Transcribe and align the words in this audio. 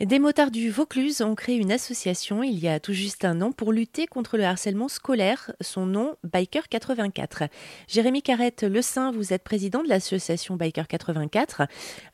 Des 0.00 0.18
motards 0.18 0.50
du 0.50 0.70
Vaucluse 0.70 1.20
ont 1.20 1.34
créé 1.34 1.56
une 1.56 1.70
association 1.70 2.42
il 2.42 2.58
y 2.58 2.66
a 2.66 2.80
tout 2.80 2.94
juste 2.94 3.26
un 3.26 3.40
an 3.42 3.52
pour 3.52 3.72
lutter 3.72 4.06
contre 4.06 4.38
le 4.38 4.44
harcèlement 4.44 4.88
scolaire. 4.88 5.52
Son 5.60 5.84
nom, 5.84 6.16
Biker 6.24 6.68
84. 6.68 7.44
Jérémy 7.88 8.22
Carrette 8.22 8.62
Le 8.64 8.80
Saint, 8.80 9.12
vous 9.12 9.34
êtes 9.34 9.44
président 9.44 9.82
de 9.82 9.88
l'association 9.88 10.56
Biker 10.56 10.88
84. 10.88 11.62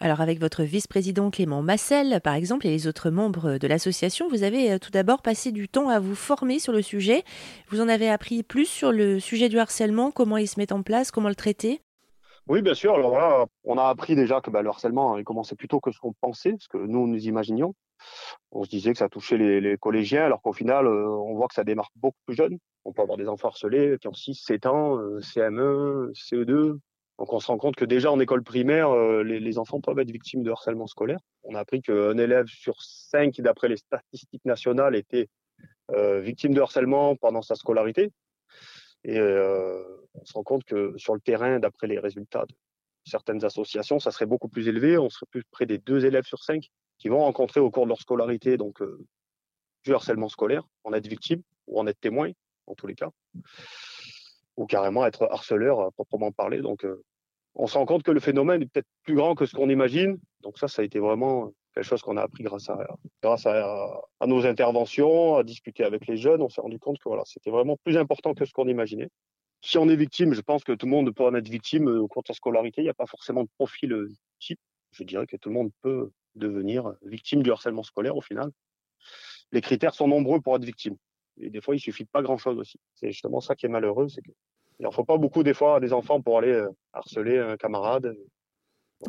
Alors 0.00 0.20
avec 0.20 0.40
votre 0.40 0.64
vice-président 0.64 1.30
Clément 1.30 1.62
Massel, 1.62 2.20
par 2.22 2.34
exemple, 2.34 2.66
et 2.66 2.70
les 2.70 2.88
autres 2.88 3.10
membres 3.10 3.58
de 3.58 3.66
l'association, 3.68 4.28
vous 4.28 4.42
avez 4.42 4.72
euh, 4.72 4.78
tout 4.78 4.90
d'abord 4.90 5.22
passé 5.22 5.52
du 5.52 5.68
temps 5.68 5.88
à 5.88 6.00
vous 6.00 6.16
former 6.16 6.58
sur 6.58 6.72
le 6.72 6.82
sujet. 6.82 7.22
Vous 7.68 7.80
en 7.80 7.88
avez 7.88 8.10
appris 8.10 8.42
plus 8.42 8.66
sur 8.66 8.90
le 8.90 9.20
sujet 9.20 9.48
du 9.48 9.58
harcèlement, 9.58 10.10
comment 10.10 10.36
il 10.36 10.48
se 10.48 10.58
met 10.58 10.72
en 10.72 10.82
place, 10.82 11.10
comment 11.12 11.28
le 11.28 11.36
traiter? 11.36 11.80
Oui, 12.48 12.62
bien 12.62 12.74
sûr. 12.74 12.94
Alors 12.94 13.18
là, 13.18 13.46
on 13.64 13.78
a 13.78 13.84
appris 13.84 14.16
déjà 14.16 14.40
que 14.40 14.50
bah, 14.50 14.62
le 14.62 14.68
harcèlement 14.68 15.16
il 15.18 15.24
commençait 15.24 15.56
plus 15.56 15.68
tôt 15.68 15.80
que 15.80 15.92
ce 15.92 15.98
qu'on 15.98 16.12
pensait, 16.12 16.54
ce 16.58 16.68
que 16.68 16.78
nous 16.78 17.06
nous 17.06 17.26
imaginions. 17.26 17.74
On 18.52 18.64
se 18.64 18.70
disait 18.70 18.92
que 18.92 18.98
ça 18.98 19.08
touchait 19.08 19.36
les, 19.36 19.76
collégiens, 19.78 20.24
alors 20.24 20.40
qu'au 20.40 20.52
final, 20.52 20.86
euh, 20.86 21.08
on 21.08 21.34
voit 21.34 21.48
que 21.48 21.54
ça 21.54 21.64
démarre 21.64 21.90
beaucoup 21.96 22.18
plus 22.26 22.36
jeune. 22.36 22.58
On 22.84 22.92
peut 22.92 23.02
avoir 23.02 23.18
des 23.18 23.28
enfants 23.28 23.48
harcelés 23.48 23.96
qui 24.00 24.08
ont 24.08 24.14
6, 24.14 24.34
7 24.34 24.66
ans, 24.66 24.96
CM1, 25.20 26.12
CE2. 26.12 26.78
Donc 27.18 27.32
on 27.32 27.40
se 27.40 27.48
rend 27.48 27.58
compte 27.58 27.74
que 27.74 27.84
déjà 27.84 28.12
en 28.12 28.20
école 28.20 28.44
primaire, 28.44 28.90
euh, 28.90 29.22
les, 29.24 29.58
enfants 29.58 29.80
peuvent 29.80 29.98
être 29.98 30.10
victimes 30.10 30.44
de 30.44 30.50
harcèlement 30.50 30.86
scolaire. 30.86 31.18
On 31.42 31.54
a 31.54 31.60
appris 31.60 31.82
qu'un 31.82 32.16
élève 32.16 32.46
sur 32.46 32.80
5, 32.80 33.40
d'après 33.40 33.68
les 33.68 33.76
statistiques 33.76 34.44
nationales, 34.44 34.94
était 34.94 35.28
euh, 35.90 36.20
victime 36.20 36.54
de 36.54 36.60
harcèlement 36.60 37.16
pendant 37.16 37.42
sa 37.42 37.56
scolarité. 37.56 38.12
Et 39.04 39.18
euh, 39.18 39.82
on 40.14 40.24
se 40.24 40.32
rend 40.32 40.42
compte 40.42 40.64
que 40.64 40.94
sur 40.96 41.14
le 41.14 41.20
terrain, 41.20 41.58
d'après 41.58 41.86
les 41.86 41.98
résultats 41.98 42.44
de 42.46 42.54
certaines 43.04 43.44
associations, 43.44 43.98
ça 44.00 44.10
serait 44.10 44.26
beaucoup 44.26 44.48
plus 44.48 44.68
élevé. 44.68 44.98
On 44.98 45.08
serait 45.08 45.26
plus 45.30 45.44
près 45.50 45.66
des 45.66 45.78
deux 45.78 46.04
élèves 46.04 46.24
sur 46.24 46.42
cinq 46.42 46.68
qui 46.98 47.08
vont 47.08 47.20
rencontrer 47.20 47.60
au 47.60 47.70
cours 47.70 47.84
de 47.84 47.88
leur 47.88 48.00
scolarité 48.00 48.56
donc 48.56 48.82
euh, 48.82 48.98
du 49.84 49.94
harcèlement 49.94 50.28
scolaire, 50.28 50.64
en 50.84 50.92
être 50.92 51.06
victime 51.06 51.42
ou 51.66 51.78
en 51.78 51.86
être 51.86 52.00
témoin, 52.00 52.30
en 52.66 52.74
tous 52.74 52.86
les 52.86 52.94
cas, 52.94 53.10
ou 54.56 54.66
carrément 54.66 55.06
être 55.06 55.28
harceleur 55.30 55.80
à 55.80 55.90
proprement 55.92 56.32
parler. 56.32 56.60
Donc, 56.60 56.84
euh, 56.84 57.02
on 57.54 57.66
se 57.66 57.76
rend 57.76 57.86
compte 57.86 58.02
que 58.02 58.10
le 58.10 58.20
phénomène 58.20 58.62
est 58.62 58.66
peut-être 58.66 58.88
plus 59.02 59.14
grand 59.14 59.34
que 59.34 59.46
ce 59.46 59.54
qu'on 59.54 59.68
imagine. 59.68 60.18
Donc 60.40 60.58
ça, 60.58 60.68
ça 60.68 60.82
a 60.82 60.84
été 60.84 60.98
vraiment 60.98 61.52
quelque 61.78 61.88
chose 61.88 62.02
qu'on 62.02 62.16
a 62.16 62.22
appris 62.22 62.42
grâce 62.42 62.68
à 62.68 62.76
grâce 63.22 63.46
à, 63.46 64.00
nos 64.26 64.44
interventions, 64.44 65.36
à 65.36 65.44
discuter 65.44 65.84
avec 65.84 66.08
les 66.08 66.16
jeunes. 66.16 66.42
On 66.42 66.48
s'est 66.48 66.60
rendu 66.60 66.80
compte 66.80 66.98
que 66.98 67.08
voilà, 67.08 67.22
c'était 67.24 67.50
vraiment 67.50 67.76
plus 67.76 67.96
important 67.96 68.34
que 68.34 68.44
ce 68.44 68.52
qu'on 68.52 68.66
imaginait. 68.66 69.10
Si 69.62 69.78
on 69.78 69.88
est 69.88 69.94
victime, 69.94 70.34
je 70.34 70.40
pense 70.40 70.64
que 70.64 70.72
tout 70.72 70.86
le 70.86 70.90
monde 70.90 71.14
peut 71.14 71.24
en 71.24 71.34
être 71.36 71.48
victime 71.48 71.86
au 71.86 72.08
cours 72.08 72.22
de 72.22 72.28
sa 72.28 72.34
scolarité. 72.34 72.80
Il 72.80 72.84
n'y 72.84 72.90
a 72.90 72.94
pas 72.94 73.06
forcément 73.06 73.44
de 73.44 73.48
profil 73.58 73.92
euh, 73.92 74.12
type. 74.40 74.58
Je 74.90 75.04
dirais 75.04 75.26
que 75.26 75.36
tout 75.36 75.50
le 75.50 75.54
monde 75.54 75.70
peut 75.82 76.10
devenir 76.34 76.94
victime 77.02 77.44
du 77.44 77.52
harcèlement 77.52 77.84
scolaire 77.84 78.16
au 78.16 78.22
final. 78.22 78.50
Les 79.52 79.60
critères 79.60 79.94
sont 79.94 80.08
nombreux 80.08 80.40
pour 80.40 80.56
être 80.56 80.64
victime. 80.64 80.96
Et 81.40 81.50
des 81.50 81.60
fois, 81.60 81.76
il 81.76 81.80
suffit 81.80 82.04
pas 82.06 82.22
grand-chose 82.22 82.58
aussi. 82.58 82.78
C'est 82.94 83.12
justement 83.12 83.40
ça 83.40 83.54
qui 83.54 83.66
est 83.66 83.68
malheureux, 83.68 84.08
c'est 84.08 84.22
que 84.22 84.32
il 84.80 84.86
en 84.86 84.92
faut 84.92 85.04
pas 85.04 85.16
beaucoup 85.16 85.42
des 85.42 85.54
fois 85.54 85.76
à 85.76 85.80
des 85.80 85.92
enfants 85.92 86.20
pour 86.20 86.38
aller 86.38 86.52
euh, 86.52 86.70
harceler 86.92 87.38
un 87.38 87.56
camarade. 87.56 88.16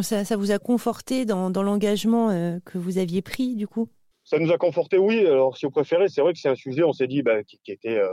Ça, 0.00 0.36
vous 0.36 0.50
a 0.50 0.58
conforté 0.58 1.24
dans, 1.24 1.50
l'engagement 1.62 2.30
euh, 2.30 2.58
que 2.64 2.78
vous 2.78 2.98
aviez 2.98 3.22
pris, 3.22 3.54
du 3.54 3.68
coup? 3.68 3.88
Ça 4.24 4.38
nous 4.38 4.50
a 4.50 4.58
conforté, 4.58 4.98
oui. 4.98 5.20
Alors, 5.20 5.56
si 5.56 5.66
vous 5.66 5.70
préférez, 5.70 6.08
c'est 6.08 6.20
vrai 6.20 6.32
que 6.32 6.40
c'est 6.40 6.48
un 6.48 6.56
sujet, 6.56 6.82
on 6.82 6.92
s'est 6.92 7.06
dit, 7.06 7.22
bah, 7.22 7.44
qui, 7.44 7.60
était. 7.68 7.98
Euh, 7.98 8.12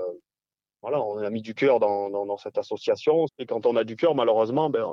voilà, 0.84 1.02
on 1.02 1.18
a 1.18 1.30
mis 1.30 1.42
du 1.42 1.56
cœur 1.56 1.80
dans, 1.80 2.38
cette 2.38 2.58
association. 2.58 3.26
Et 3.40 3.46
quand 3.46 3.66
on 3.66 3.76
a 3.76 3.84
du 3.84 3.96
cœur, 3.96 4.14
malheureusement, 4.14 4.70
ben, 4.70 4.86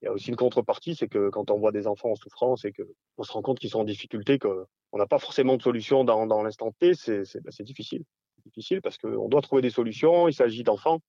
il 0.00 0.04
y 0.04 0.08
a 0.08 0.12
aussi 0.12 0.28
une 0.28 0.36
contrepartie, 0.36 0.94
c'est 0.94 1.08
que 1.08 1.30
quand 1.30 1.50
on 1.50 1.58
voit 1.58 1.72
des 1.72 1.86
enfants 1.86 2.10
en 2.10 2.14
souffrance 2.14 2.64
et 2.64 2.72
qu'on 2.72 3.22
se 3.22 3.32
rend 3.32 3.42
compte 3.42 3.58
qu'ils 3.58 3.70
sont 3.70 3.80
en 3.80 3.84
difficulté, 3.84 4.38
qu'on 4.38 4.66
n'a 4.94 5.06
pas 5.06 5.18
forcément 5.18 5.56
de 5.56 5.62
solution 5.62 6.04
dans, 6.04 6.26
dans 6.26 6.42
l'instant 6.42 6.70
T, 6.78 6.94
c'est 6.94 7.24
ben, 7.42 7.50
difficile. 7.60 8.04
difficile 8.44 8.80
parce 8.80 8.96
qu'on 8.98 9.28
doit 9.28 9.42
trouver 9.42 9.62
des 9.62 9.70
solutions. 9.70 10.28
Il 10.28 10.34
s'agit 10.34 10.62
d'enfants 10.62 11.00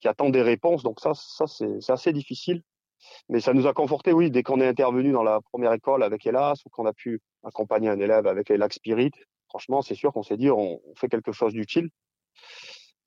qui 0.00 0.08
attendent 0.08 0.32
des 0.32 0.42
réponses. 0.42 0.82
Donc 0.82 1.00
ça, 1.00 1.12
ça 1.14 1.46
c'est 1.46 1.90
assez 1.90 2.12
difficile. 2.12 2.62
Mais 3.28 3.40
ça 3.40 3.52
nous 3.52 3.66
a 3.66 3.72
conforté, 3.72 4.12
oui, 4.12 4.30
dès 4.30 4.42
qu'on 4.42 4.60
est 4.60 4.66
intervenu 4.66 5.12
dans 5.12 5.22
la 5.22 5.40
première 5.40 5.72
école 5.72 6.02
avec 6.02 6.26
Elas 6.26 6.60
ou 6.64 6.70
qu'on 6.70 6.86
a 6.86 6.92
pu 6.92 7.20
accompagner 7.44 7.88
un 7.88 7.98
élève 7.98 8.26
avec 8.26 8.50
Elac 8.50 8.72
Spirit. 8.72 9.12
Franchement, 9.48 9.82
c'est 9.82 9.94
sûr 9.94 10.12
qu'on 10.12 10.22
s'est 10.22 10.36
dit, 10.36 10.50
on, 10.50 10.80
fait 10.96 11.08
quelque 11.08 11.32
chose 11.32 11.52
d'utile. 11.52 11.90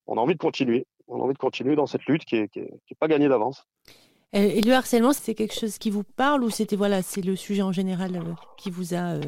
On 0.07 0.17
a 0.17 0.21
envie 0.21 0.35
de 0.35 0.39
continuer. 0.39 0.85
On 1.07 1.19
a 1.19 1.23
envie 1.23 1.33
de 1.33 1.39
continuer 1.39 1.75
dans 1.75 1.87
cette 1.87 2.05
lutte 2.05 2.25
qui 2.25 2.37
est, 2.37 2.47
qui 2.49 2.59
est, 2.59 2.99
pas 2.99 3.07
gagnée 3.07 3.27
d'avance. 3.27 3.65
Et 4.33 4.61
le 4.61 4.73
harcèlement, 4.73 5.13
c'est 5.13 5.33
quelque 5.33 5.53
chose 5.53 5.77
qui 5.77 5.89
vous 5.89 6.03
parle 6.03 6.43
ou 6.43 6.49
c'était 6.49 6.75
voilà, 6.75 7.01
c'est 7.01 7.21
le 7.21 7.35
sujet 7.35 7.61
en 7.61 7.71
général 7.71 8.17
euh, 8.17 8.33
qui 8.57 8.69
vous 8.69 8.93
a 8.93 9.13
euh, 9.13 9.21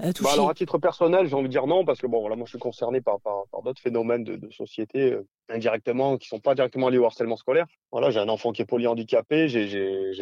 bah, 0.00 0.30
alors 0.32 0.50
à 0.50 0.54
titre 0.54 0.78
personnel, 0.78 1.26
j'ai 1.26 1.34
envie 1.34 1.48
de 1.48 1.52
dire 1.52 1.66
non 1.66 1.84
parce 1.84 2.00
que 2.00 2.06
bon, 2.06 2.20
voilà, 2.20 2.36
moi 2.36 2.46
je 2.46 2.50
suis 2.50 2.58
concerné 2.58 3.00
par, 3.00 3.20
par, 3.20 3.44
d'autres 3.62 3.80
phénomènes 3.80 4.24
de, 4.24 4.50
société 4.50 5.12
euh, 5.12 5.26
indirectement 5.48 6.16
qui 6.16 6.28
sont 6.28 6.40
pas 6.40 6.54
directement 6.54 6.88
liés 6.88 6.98
au 6.98 7.04
harcèlement 7.04 7.36
scolaire. 7.36 7.66
Voilà, 7.92 8.10
j'ai 8.10 8.20
un 8.20 8.28
enfant 8.28 8.52
qui 8.52 8.62
est 8.62 8.66
polyhandicapé, 8.66 9.48
j'ai 9.48 10.12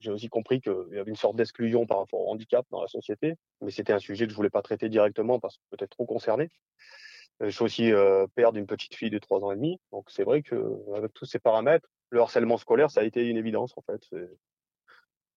j'ai 0.00 0.10
aussi 0.10 0.28
compris 0.28 0.60
qu'il 0.60 0.74
y 0.92 0.98
avait 0.98 1.10
une 1.10 1.16
sorte 1.16 1.36
d'exclusion 1.36 1.86
par 1.86 1.98
rapport 1.98 2.20
au 2.20 2.30
handicap 2.30 2.66
dans 2.70 2.82
la 2.82 2.88
société, 2.88 3.36
mais 3.62 3.70
c'était 3.70 3.94
un 3.94 3.98
sujet 3.98 4.26
que 4.26 4.32
je 4.32 4.36
voulais 4.36 4.50
pas 4.50 4.60
traiter 4.60 4.90
directement 4.90 5.40
parce 5.40 5.56
que 5.56 5.62
peut-être 5.70 5.92
trop 5.92 6.04
concerné. 6.04 6.50
Euh, 7.40 7.46
je 7.46 7.50
suis 7.50 7.64
aussi 7.64 7.92
euh, 7.92 8.26
père 8.34 8.52
d'une 8.52 8.66
petite 8.66 8.94
fille 8.94 9.08
de 9.08 9.18
3 9.18 9.42
ans 9.44 9.52
et 9.52 9.56
demi, 9.56 9.80
donc 9.92 10.10
c'est 10.10 10.24
vrai 10.24 10.42
que 10.42 10.76
avec 10.94 11.14
tous 11.14 11.24
ces 11.24 11.38
paramètres, 11.38 11.88
le 12.10 12.20
harcèlement 12.20 12.58
scolaire, 12.58 12.90
ça 12.90 13.00
a 13.00 13.04
été 13.04 13.26
une 13.26 13.38
évidence 13.38 13.72
en 13.78 13.82
fait. 13.82 14.02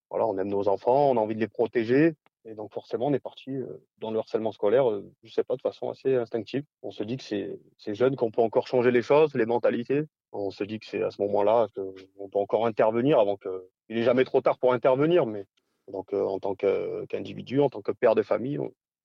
Voilà, 0.10 0.28
on 0.28 0.38
aime 0.38 0.50
nos 0.50 0.68
enfants, 0.68 1.12
on 1.12 1.18
a 1.18 1.20
envie 1.22 1.36
de 1.36 1.40
les 1.40 1.48
protéger, 1.48 2.16
et 2.48 2.56
donc 2.56 2.72
forcément, 2.72 3.08
on 3.08 3.14
est 3.14 3.20
parti 3.20 3.52
euh, 3.52 3.66
dans 3.98 4.10
le 4.10 4.20
harcèlement 4.20 4.54
scolaire, 4.54 4.90
euh, 4.90 5.12
je 5.24 5.34
sais 5.34 5.44
pas, 5.44 5.58
de 5.58 5.62
façon 5.62 5.90
assez 5.90 6.16
instinctive. 6.16 6.64
On 6.82 6.92
se 6.92 7.04
dit 7.04 7.18
que 7.18 7.24
c'est 7.24 7.94
jeune, 7.94 8.16
qu'on 8.16 8.32
peut 8.32 8.42
encore 8.42 8.68
changer 8.68 8.90
les 8.90 9.02
choses, 9.02 9.36
les 9.36 9.46
mentalités. 9.46 10.04
On 10.32 10.50
se 10.50 10.64
dit 10.64 10.80
que 10.80 10.86
c'est 10.86 11.04
à 11.04 11.12
ce 11.12 11.22
moment-là 11.24 11.68
qu'on 11.76 12.30
peut 12.30 12.40
encore 12.40 12.66
intervenir 12.66 13.20
avant 13.20 13.36
que... 13.36 13.68
Il 13.90 13.98
est 13.98 14.04
jamais 14.04 14.24
trop 14.24 14.42
tard 14.42 14.58
pour 14.60 14.72
intervenir, 14.72 15.26
mais 15.26 15.46
donc 15.92 16.14
euh, 16.14 16.24
en 16.24 16.40
tant 16.40 16.56
qu'individu, 16.56 17.60
en 17.60 17.70
tant 17.70 17.82
que 17.82 17.92
père 17.92 18.16
de 18.16 18.22
famille, 18.22 18.60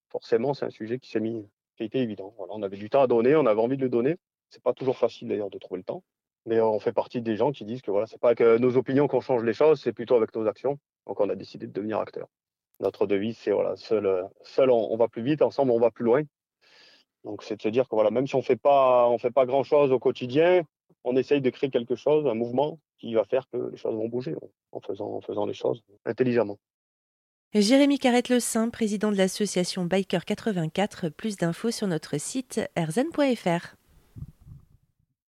forcément, 0.09 0.55
c'est 0.55 0.65
un 0.65 0.71
sujet 0.71 1.01
qui 1.01 1.11
s'est 1.11 1.21
mis, 1.21 1.45
qui 1.77 1.83
a 1.83 1.87
été 1.87 1.99
évident. 1.99 2.35
Voilà, 2.39 2.53
on 2.55 2.63
avait 2.63 2.77
du 2.77 2.91
temps 2.91 3.03
à 3.03 3.09
donner, 3.09 3.35
on 3.35 3.47
avait 3.47 3.61
envie 3.61 3.77
de 3.77 3.83
le 3.83 3.89
donner. 3.89 4.19
C'est 4.51 4.63
pas 4.63 4.73
toujours 4.73 4.99
facile 4.99 5.29
d'ailleurs 5.29 5.51
de 5.51 5.59
trouver 5.59 5.79
le 5.79 5.85
temps. 5.85 6.05
Mais 6.47 6.61
on 6.61 6.79
fait 6.79 6.93
partie 6.93 7.23
des 7.23 7.37
gens 7.37 7.51
qui 7.51 7.65
disent 7.65 7.83
que 7.83 7.91
voilà, 7.91 8.07
c'est 8.07 8.21
pas 8.21 8.31
avec 8.31 8.41
nos 8.41 8.77
opinions 8.77 9.09
qu'on 9.09 9.21
change 9.21 9.43
les 9.43 9.53
choses, 9.53 9.81
c'est 9.81 9.93
plutôt 9.93 10.15
avec 10.15 10.35
nos 10.35 10.47
actions. 10.47 10.79
Donc 11.07 11.21
on 11.21 11.29
a 11.29 11.35
décidé 11.35 11.67
de 11.67 11.73
devenir 11.73 11.99
acteur 11.99 12.29
notre 12.83 13.07
devise, 13.07 13.39
c'est 13.39 13.53
voilà, 13.53 13.77
seul, 13.77 14.29
seul 14.43 14.71
on, 14.71 14.97
va 14.97 15.09
plus 15.09 15.23
vite, 15.23 15.41
ensemble 15.41 15.71
on 15.71 15.79
va 15.79 15.91
plus 15.91 16.05
loin. 16.05 16.23
Donc 17.25 17.43
c'est 17.43 17.57
de 17.57 17.63
se 17.63 17.69
dire 17.69 17.89
que 17.89 17.95
voilà, 17.95 18.11
même 18.11 18.27
si 18.27 18.35
on 18.35 18.43
fait 18.43 18.57
pas, 18.57 19.09
on 19.09 19.19
fait 19.19 19.31
pas 19.31 19.47
grand 19.47 19.63
chose 19.63 19.93
au 19.93 19.99
quotidien, 19.99 20.63
on 21.05 21.17
essaye 21.17 21.41
de 21.41 21.51
créer 21.51 21.71
quelque 21.71 21.95
chose, 21.95 22.27
un 22.27 22.35
mouvement 22.35 22.79
qui 22.99 23.15
va 23.15 23.25
faire 23.25 23.49
que 23.51 23.71
les 23.71 23.77
choses 23.77 23.95
vont 23.95 24.09
bouger 24.09 24.35
en 24.73 24.81
faisant, 24.81 25.15
en 25.15 25.21
faisant 25.21 25.47
les 25.47 25.55
choses 25.55 25.83
intelligemment. 26.05 26.59
Jérémy 27.55 27.99
Carrette 27.99 28.31
Le 28.31 28.41
Saint, 28.41 28.71
président 28.71 29.13
de 29.13 29.17
l'association 29.17 29.85
Biker 29.85 30.25
84, 30.25 31.11
plus 31.11 31.37
d'infos 31.37 31.71
sur 31.71 31.87
notre 31.87 32.19
site 32.19 32.61
erzen.fr. 32.77 33.77